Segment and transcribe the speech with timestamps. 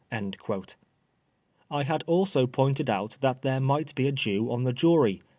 [0.11, 0.75] ^'
[1.69, 5.21] I had also pointed out that there might be a Jew on the jury.